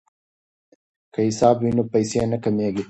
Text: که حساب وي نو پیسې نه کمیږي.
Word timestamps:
که 1.13 1.19
حساب 1.27 1.55
وي 1.63 1.71
نو 1.77 1.83
پیسې 1.93 2.19
نه 2.31 2.37
کمیږي. 2.43 2.79